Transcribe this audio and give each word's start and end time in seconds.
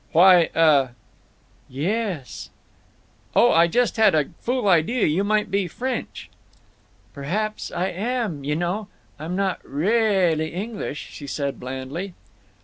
"Why—uh—" 0.13 0.87
"Yes!" 1.69 2.49
"Oh, 3.35 3.51
I 3.51 3.67
just 3.67 3.97
had 3.97 4.15
a 4.15 4.29
fool 4.39 4.67
idea 4.67 5.01
maybe 5.03 5.11
you 5.13 5.23
might 5.23 5.51
be 5.51 5.67
French." 5.67 6.27
"Perhaps 7.13 7.71
I 7.71 7.89
am, 7.89 8.43
y' 8.43 8.55
know. 8.55 8.87
I'm 9.19 9.35
not 9.35 9.61
reahlly 9.63 10.55
English," 10.55 11.09
she 11.11 11.27
said, 11.27 11.59
blandly. 11.59 12.15